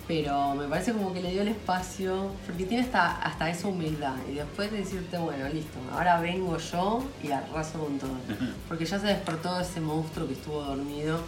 pero 0.07 0.55
me 0.55 0.69
parece 0.69 0.93
como 0.93 1.13
que 1.13 1.21
le 1.21 1.33
dio 1.33 1.43
el 1.43 1.49
espacio, 1.49 2.31
porque 2.47 2.65
tiene 2.65 2.85
hasta, 2.85 3.17
hasta 3.23 3.51
esa 3.51 3.67
humildad, 3.67 4.15
y 4.31 4.35
después 4.35 4.71
de 4.71 4.79
decirte, 4.79 5.19
bueno, 5.19 5.49
listo, 5.49 5.79
ahora 5.93 6.21
vengo 6.21 6.57
yo 6.59 7.03
y 7.23 7.33
arraso 7.33 7.81
con 7.81 7.99
todo. 7.99 8.15
Porque 8.69 8.85
ya 8.85 9.01
se 9.01 9.09
despertó 9.09 9.59
ese 9.59 9.81
monstruo 9.81 10.29
que 10.29 10.35
estuvo 10.35 10.63
dormido 10.63 11.19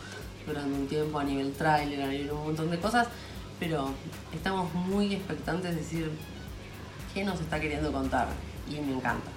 durante 0.47 0.79
un 0.79 0.87
tiempo 0.87 1.19
a 1.19 1.25
nivel 1.25 1.53
tráiler, 1.55 2.03
a 2.03 2.07
nivel 2.07 2.31
un 2.31 2.45
montón 2.45 2.71
de 2.71 2.79
cosas, 2.79 3.09
pero 3.59 3.91
estamos 4.33 4.73
muy 4.73 5.13
expectantes 5.15 5.75
de 5.75 5.81
decir 5.81 6.13
qué 7.13 7.25
nos 7.25 7.41
está 7.41 7.59
queriendo 7.59 7.93
contar, 7.93 8.29
y 8.71 8.75
me 8.75 8.95
encanta. 8.95 9.31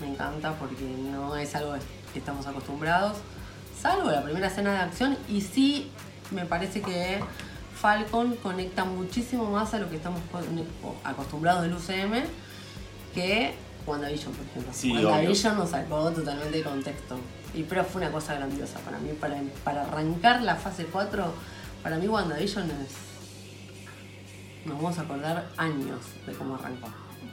Me 0.00 0.12
encanta 0.12 0.52
porque 0.52 0.84
no 0.84 1.36
es 1.36 1.56
algo 1.56 1.74
que 2.12 2.20
estamos 2.20 2.46
acostumbrados, 2.46 3.16
salvo 3.82 4.12
la 4.12 4.22
primera 4.22 4.46
escena 4.46 4.74
de 4.74 4.78
acción, 4.78 5.18
y 5.28 5.40
sí 5.40 5.90
me 6.30 6.44
parece 6.44 6.80
que 6.80 7.20
Falcon 7.80 8.36
conecta 8.36 8.84
muchísimo 8.84 9.44
más 9.50 9.72
a 9.74 9.78
lo 9.78 9.88
que 9.88 9.96
estamos 9.96 10.20
acostumbrados 11.04 11.62
del 11.62 11.74
UCM 11.74 12.24
que 13.14 13.54
WandaVision, 13.86 14.32
por 14.34 14.46
ejemplo. 14.46 14.72
Sí, 14.72 14.92
WandaVision 14.92 15.56
nos 15.56 15.70
sacó 15.70 16.10
totalmente 16.10 16.58
de 16.58 16.64
contexto. 16.64 17.18
Y 17.54 17.62
pero 17.62 17.84
fue 17.84 18.02
una 18.02 18.10
cosa 18.10 18.34
grandiosa 18.34 18.78
para 18.80 18.98
mí. 18.98 19.10
Para, 19.18 19.40
para 19.64 19.82
arrancar 19.82 20.42
la 20.42 20.56
fase 20.56 20.86
4, 20.86 21.32
para 21.82 21.96
mí 21.96 22.06
WandaVision 22.06 22.70
es... 22.70 24.66
Nos 24.66 24.76
vamos 24.76 24.98
a 24.98 25.02
acordar 25.02 25.48
años 25.56 26.00
de 26.26 26.32
cómo 26.32 26.56
arrancó. 26.56 26.88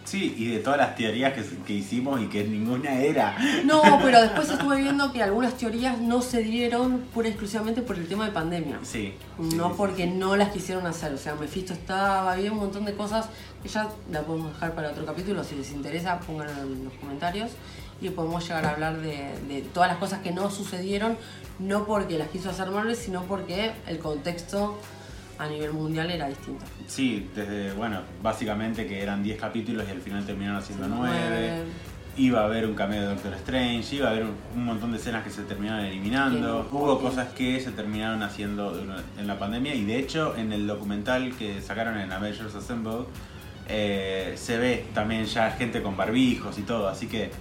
Sí, 0.06 0.36
y 0.38 0.51
de 0.51 0.60
todas 0.60 0.77
las 0.77 0.96
teorías 0.96 1.34
que, 1.34 1.44
que 1.65 1.74
hicimos 1.74 2.22
y 2.22 2.27
que 2.27 2.44
ninguna 2.44 2.94
era. 3.01 3.36
No, 3.65 3.82
pero 4.04 4.22
después 4.22 4.50
estuve 4.50 4.77
viendo 4.77 5.12
que 5.12 5.24
algunas 5.24 5.58
teorías 5.58 6.00
no 6.00 6.22
se 6.22 6.44
dieron 6.44 7.00
pura 7.13 7.27
y 7.27 7.32
exclusivamente 7.32 7.82
por 7.82 7.96
el 7.98 8.08
tema 8.08 8.25
de 8.25 8.32
pandemia. 8.32 8.80
Sí. 8.84 9.15
No 9.39 9.70
sí, 9.70 9.74
porque 9.75 10.04
sí. 10.04 10.12
no 10.12 10.36
las 10.36 10.50
quisieron 10.50 10.86
hacer, 10.86 11.12
o 11.12 11.18
sea, 11.18 11.34
Mephisto 11.36 11.74
estaba, 11.74 12.32
había 12.32 12.51
un 12.51 12.60
montón 12.60 12.86
de 12.86 12.94
cosas 12.94 13.25
que 13.63 13.70
ya 13.70 13.89
la 14.12 14.22
podemos 14.22 14.54
dejar 14.54 14.75
para 14.75 14.92
otro 14.92 15.06
capítulo, 15.06 15.44
si 15.44 15.56
les 15.56 15.72
interesa 15.72 16.20
pónganlo 16.20 16.62
en 16.62 16.86
los 16.86 16.94
comentarios 16.94 17.51
y 18.00 18.10
podemos 18.10 18.44
llegar 18.44 18.65
a 18.65 18.72
hablar 18.72 19.01
de, 19.01 19.34
de 19.48 19.62
todas 19.74 19.89
las 19.89 19.98
cosas 19.98 20.20
que 20.20 20.32
no 20.32 20.51
sucedieron, 20.51 21.18
no 21.58 21.86
porque 21.86 22.18
las 22.20 22.27
quiso 22.27 22.51
hacer 22.51 22.70
Marvel, 22.70 22.96
sino 22.96 23.24
porque 23.24 23.72
el 23.88 23.98
contexto 23.98 24.77
a 25.38 25.48
nivel 25.48 25.74
mundial 25.74 26.10
era 26.12 26.27
distinto. 26.27 26.63
Sí, 26.88 27.30
desde, 27.36 27.74
bueno, 27.74 28.00
básicamente 28.22 28.86
que 28.88 29.01
eran 29.01 29.24
10 29.24 29.39
capítulos 29.39 29.86
y 29.88 29.92
al 29.92 30.01
final 30.01 30.25
terminaron 30.25 30.58
haciendo 30.58 30.88
9. 30.88 31.13
Nueve. 31.30 31.63
Iba 32.18 32.42
a 32.42 32.46
haber 32.46 32.65
un 32.65 32.75
cameo 32.75 33.01
de 33.01 33.08
Doctor 33.08 33.34
Strange, 33.34 33.96
iba 33.98 34.08
a 34.08 34.12
haber 34.12 34.24
un, 34.24 34.36
un 34.56 34.63
montón 34.65 34.92
de 34.94 34.98
escenas 34.98 35.22
que 35.25 35.30
se 35.30 35.42
terminaron 35.44 35.84
eliminando. 35.86 36.65
Hubo 36.72 36.98
cosas 37.01 37.27
que 37.34 37.60
se 37.60 37.72
terminaron 37.72 38.24
haciendo 38.24 38.82
en 39.20 39.27
la 39.27 39.38
pandemia 39.38 39.75
y 39.75 39.84
de 39.84 40.00
hecho 40.00 40.34
en 40.38 40.54
el 40.54 40.65
documental 40.65 41.36
que 41.38 41.62
sacaron 41.62 41.98
en 41.98 42.10
Avengers 42.13 42.56
Assemble 42.56 43.06
eh, 43.68 44.34
se 44.38 44.58
ve 44.58 44.86
también 44.94 45.25
ya 45.25 45.51
gente 45.51 45.82
con 45.82 45.98
barbijos 45.98 46.58
y 46.58 46.62
todo, 46.62 46.88
así 46.88 47.08
que 47.08 47.32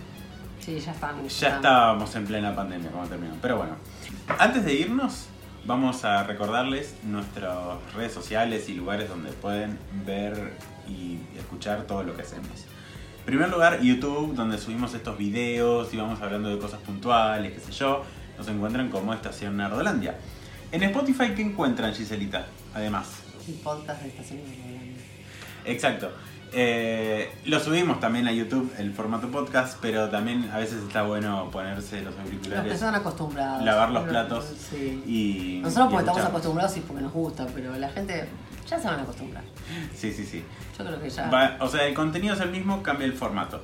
Sí, 0.58 0.80
ya 0.80 0.92
están. 0.92 1.28
ya 1.28 1.56
estábamos 1.56 2.16
en 2.16 2.24
plena 2.26 2.54
pandemia 2.56 2.90
cuando 2.90 3.10
terminó. 3.10 3.34
Pero 3.42 3.58
bueno, 3.58 3.74
antes 4.38 4.64
de 4.64 4.72
irnos, 4.74 5.26
vamos 5.66 6.04
a 6.04 6.23
recordarles 6.25 6.94
nuestras 7.04 7.56
redes 7.94 8.12
sociales 8.12 8.68
y 8.68 8.75
lugares 8.75 9.09
donde 9.09 9.30
pueden 9.33 9.78
ver 10.04 10.56
y 10.88 11.18
escuchar 11.38 11.83
todo 11.83 12.02
lo 12.02 12.14
que 12.14 12.23
hacemos. 12.23 12.66
En 13.21 13.25
primer 13.25 13.49
lugar, 13.49 13.80
YouTube, 13.80 14.35
donde 14.35 14.59
subimos 14.59 14.92
estos 14.94 15.16
videos 15.16 15.92
y 15.94 15.97
vamos 15.97 16.21
hablando 16.21 16.50
de 16.50 16.59
cosas 16.59 16.80
puntuales, 16.80 17.52
qué 17.52 17.61
sé 17.61 17.73
yo. 17.73 18.04
Nos 18.37 18.49
encuentran 18.49 18.90
como 18.90 19.14
Estación 19.14 19.56
Nerdolandia. 19.56 20.18
En 20.73 20.83
Spotify, 20.83 21.33
¿qué 21.35 21.42
encuentran, 21.42 21.94
Giselita? 21.94 22.47
Además. 22.75 23.23
El 23.49 23.54
podcast 23.54 24.02
de 24.02 24.09
Estación 24.09 24.40
Nerdolandia. 24.44 25.02
Exacto. 25.64 26.11
Eh, 26.56 27.32
lo 27.46 27.58
subimos 27.58 27.99
también 27.99 28.28
a 28.28 28.32
YouTube, 28.32 28.73
el 28.78 28.92
formato 28.92 29.28
podcast, 29.28 29.76
pero 29.82 30.08
también 30.08 30.49
a 30.52 30.58
veces 30.58 30.82
está 30.84 31.02
bueno 31.02 31.50
ponerse 31.50 31.96
los 31.96 32.06
Los 32.06 32.14
que 32.14 32.20
auriculares 32.23 32.78
son 32.80 32.94
acostumbrados. 32.94 33.64
lavar 33.64 33.90
los 33.90 34.04
platos 34.04 34.44
Sí. 34.70 35.02
y. 35.06 35.61
Nosotros 35.62 35.88
y 35.88 35.90
porque 35.90 36.06
estamos 36.11 36.25
acostumbrados 36.30 36.76
y 36.76 36.80
porque 36.80 37.02
nos 37.02 37.12
gusta, 37.12 37.46
pero 37.54 37.75
la 37.76 37.88
gente 37.88 38.28
ya 38.68 38.78
se 38.78 38.87
van 38.87 39.00
a 39.00 39.02
acostumbrar. 39.02 39.42
Sí, 39.96 40.12
sí, 40.12 40.25
sí. 40.25 40.44
Yo 40.78 40.84
creo 40.84 41.00
que 41.00 41.11
ya. 41.11 41.28
Va- 41.28 41.56
o 41.61 41.68
sea, 41.68 41.84
el 41.87 41.94
contenido 41.94 42.34
es 42.34 42.40
el 42.40 42.50
mismo, 42.50 42.82
cambia 42.84 43.06
el 43.06 43.14
formato. 43.14 43.61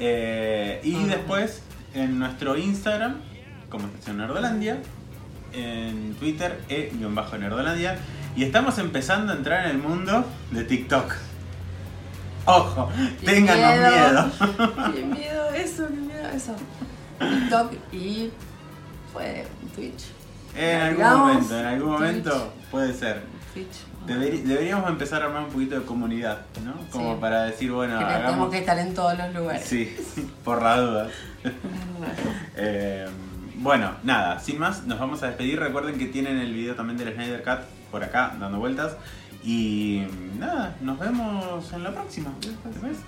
Eh, 0.00 0.80
y 0.82 0.96
Ah. 0.96 1.06
después, 1.06 1.62
en 1.94 2.18
nuestro 2.18 2.56
Instagram, 2.56 3.16
como 3.68 3.86
Estación 3.86 4.18
Nerdolandia, 4.18 4.78
en 5.52 6.14
Twitter, 6.18 6.58
e-nerdolandia. 6.68 7.98
Y 8.34 8.42
estamos 8.44 8.78
empezando 8.78 9.32
a 9.32 9.36
entrar 9.36 9.66
en 9.66 9.72
el 9.72 9.78
mundo 9.78 10.24
de 10.50 10.64
TikTok. 10.64 11.14
Ojo, 12.44 12.90
ténganos 13.24 13.92
miedo. 13.92 14.92
Qué 14.94 15.02
miedo 15.04 15.48
eso, 15.54 15.86
qué 15.88 15.94
miedo 15.94 16.28
eso. 16.34 16.54
TikTok 17.18 17.72
y 17.92 18.30
fue 19.12 19.46
Twitch. 19.74 20.04
En 20.56 20.80
algún 20.80 21.04
momento, 21.18 21.58
en 21.58 21.66
algún 21.66 21.90
momento 21.92 22.30
Twitch. 22.30 22.66
puede 22.70 22.94
ser. 22.94 23.22
Twitch. 23.54 23.86
Deberíamos 24.06 24.90
empezar 24.90 25.22
a 25.22 25.26
armar 25.26 25.44
un 25.44 25.50
poquito 25.50 25.78
de 25.78 25.86
comunidad, 25.86 26.40
¿no? 26.64 26.74
Como 26.90 27.14
Sí. 27.14 27.20
para 27.20 27.44
decir, 27.44 27.70
bueno, 27.70 27.98
que 28.00 28.04
tenemos 28.04 28.26
hagamos... 28.26 28.50
que 28.50 28.58
estar 28.58 28.78
en 28.78 28.94
todos 28.94 29.16
los 29.16 29.32
lugares. 29.34 29.64
Sí, 29.64 29.96
por 30.44 30.62
la 30.62 30.76
duda. 30.78 31.08
Eh, 32.56 33.06
bueno, 33.56 33.92
nada, 34.02 34.38
sin 34.40 34.58
más, 34.58 34.84
nos 34.84 34.98
vamos 34.98 35.22
a 35.22 35.28
despedir. 35.28 35.58
Recuerden 35.60 35.98
que 35.98 36.06
tienen 36.06 36.38
el 36.38 36.52
video 36.52 36.74
también 36.74 36.98
del 36.98 37.14
Snyder 37.14 37.42
Cut 37.42 37.60
por 37.90 38.02
acá, 38.04 38.34
dando 38.38 38.58
vueltas. 38.58 38.96
Y 39.44 40.06
nada, 40.38 40.76
nos 40.80 40.98
vemos 40.98 41.72
en 41.72 41.82
la 41.82 41.92
próxima. 41.92 42.32
¿Te 42.40 42.78
parece? 42.78 43.00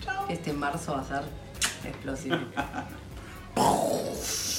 Chao. 0.00 0.26
Este 0.28 0.52
marzo 0.52 0.92
va 0.92 1.00
a 1.00 1.04
ser 1.04 1.22
explosivo. 1.84 2.36